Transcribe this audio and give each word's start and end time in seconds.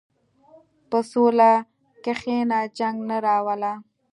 په 0.89 0.99
سوله 1.11 1.51
کښېنه، 2.03 2.59
جنګ 2.77 2.97
نه 3.09 3.17
راوله. 3.25 3.71